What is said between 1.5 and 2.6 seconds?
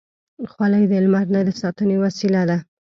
ساتنې وسیله ده.